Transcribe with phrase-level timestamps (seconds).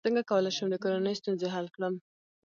[0.07, 1.93] څنګه کولی شم د کورنۍ ستونزې حل کړم